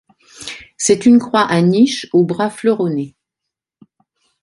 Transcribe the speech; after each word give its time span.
C’est 0.77 1.05
une 1.05 1.19
croix 1.19 1.43
à 1.43 1.61
niche 1.61 2.07
aux 2.11 2.23
bras 2.25 2.49
fleuronnés. 2.49 3.15